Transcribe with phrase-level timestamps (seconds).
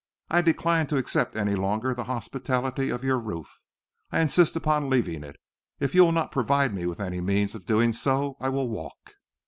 [0.31, 3.59] I decline to accept any longer the hospitality of your roof.
[4.11, 5.35] I insist upon leaving it.
[5.79, 9.11] If you will not provide me with any means of doing so, I will walk."